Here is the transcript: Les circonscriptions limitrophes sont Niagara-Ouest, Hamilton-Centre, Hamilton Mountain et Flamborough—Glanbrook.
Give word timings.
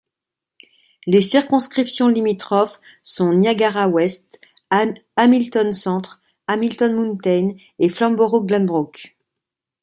Les 1.05 1.21
circonscriptions 1.21 2.07
limitrophes 2.07 2.81
sont 3.03 3.35
Niagara-Ouest, 3.35 4.41
Hamilton-Centre, 5.15 6.23
Hamilton 6.47 6.95
Mountain 6.95 7.49
et 7.77 7.87
Flamborough—Glanbrook. 7.89 9.15